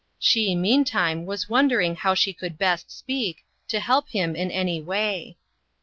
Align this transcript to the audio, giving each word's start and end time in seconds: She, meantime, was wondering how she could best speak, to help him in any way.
She, 0.17 0.55
meantime, 0.55 1.27
was 1.27 1.47
wondering 1.47 1.95
how 1.97 2.15
she 2.15 2.33
could 2.33 2.57
best 2.57 2.89
speak, 2.89 3.45
to 3.67 3.79
help 3.79 4.09
him 4.09 4.35
in 4.35 4.49
any 4.49 4.81
way. 4.81 5.37